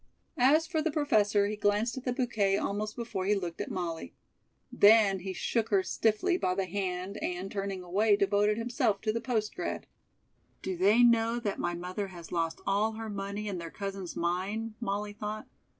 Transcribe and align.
As 0.39 0.65
for 0.65 0.81
the 0.81 0.89
Professor, 0.89 1.45
he 1.45 1.55
glanced 1.55 1.95
at 1.95 2.05
the 2.05 2.11
bouquet 2.11 2.57
almost 2.57 2.95
before 2.95 3.25
he 3.27 3.35
looked 3.35 3.61
at 3.61 3.69
Molly. 3.69 4.15
Then 4.71 5.19
he 5.19 5.31
shook 5.31 5.69
her 5.69 5.83
stiffly 5.83 6.37
by 6.37 6.55
the 6.55 6.65
hand 6.65 7.17
and, 7.21 7.51
turning 7.51 7.83
away, 7.83 8.15
devoted 8.15 8.57
himself 8.57 8.99
to 9.01 9.13
the 9.13 9.21
post 9.21 9.53
grad. 9.53 9.85
"Do 10.63 10.75
they 10.75 11.03
know 11.03 11.37
that 11.41 11.59
my 11.59 11.75
mother 11.75 12.07
has 12.07 12.31
lost 12.31 12.61
all 12.65 12.93
her 12.93 13.11
money 13.11 13.47
in 13.47 13.59
their 13.59 13.69
cousin's 13.69 14.15
mine?" 14.15 14.73
Molly 14.79 15.13
thought. 15.13 15.45